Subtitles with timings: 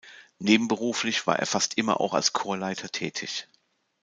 [0.39, 3.47] Nebenberuflich war er fast immer auch als Chorleiter tätig.